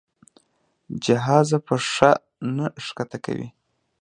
جهازه 1.03 1.57
پښه 1.67 2.11
نه 2.57 2.67
ښکته 2.85 3.17
کوي. 3.25 3.49